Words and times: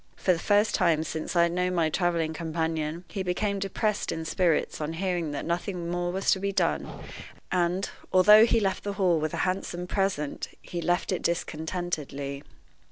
For 0.15 0.33
the 0.33 0.39
first 0.39 0.73
time 0.73 1.03
since 1.03 1.35
I 1.35 1.43
had 1.43 1.51
known 1.51 1.75
my 1.75 1.91
traveling 1.91 2.33
companion, 2.33 3.05
he 3.07 3.21
became 3.21 3.59
depressed 3.59 4.11
in 4.11 4.25
spirits 4.25 4.81
on 4.81 4.93
hearing 4.93 5.29
that 5.29 5.45
nothing 5.45 5.91
more 5.91 6.11
was 6.11 6.31
to 6.31 6.39
be 6.39 6.51
done, 6.51 6.89
and, 7.51 7.87
although 8.11 8.43
he 8.47 8.59
left 8.59 8.83
the 8.83 8.93
Hall 8.93 9.19
with 9.19 9.35
a 9.35 9.45
handsome 9.45 9.85
present, 9.85 10.47
he 10.59 10.81
left 10.81 11.11
it 11.11 11.21
discontentedly. 11.21 12.41